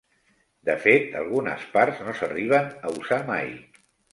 De 0.69 0.75
fet, 0.85 1.11
algunes 1.19 1.67
parts 1.75 2.01
no 2.07 2.17
s'arriben 2.23 2.73
a 2.91 2.95
usar 2.99 3.21
mai. 3.33 3.53